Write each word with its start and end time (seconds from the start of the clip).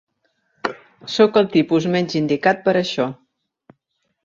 Sóc 1.15 1.37
el 1.43 1.51
tipus 1.57 1.87
menys 1.97 2.17
indicat 2.23 2.65
per 2.69 2.75
a 2.75 2.83
això. 2.83 3.09